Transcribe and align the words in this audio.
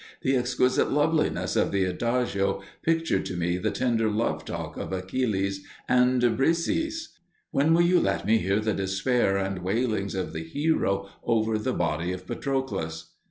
The 0.23 0.35
exquisite 0.35 0.91
loveliness 0.91 1.55
of 1.55 1.71
the 1.71 1.83
Adagio 1.83 2.63
pictured 2.81 3.23
to 3.27 3.35
me 3.37 3.59
the 3.59 3.69
tender 3.69 4.09
love 4.09 4.43
talk 4.45 4.75
of 4.75 4.91
Achilles 4.91 5.63
and 5.87 6.23
Briséis. 6.23 7.09
When 7.51 7.75
will 7.75 7.83
you 7.83 7.99
let 7.99 8.25
me 8.25 8.39
hear 8.39 8.59
the 8.59 8.73
despair 8.73 9.37
and 9.37 9.59
wailings 9.59 10.15
of 10.15 10.33
the 10.33 10.43
hero 10.43 11.07
over 11.23 11.59
the 11.59 11.73
body 11.73 12.11
of 12.13 12.25
Patroclus?" 12.25 13.11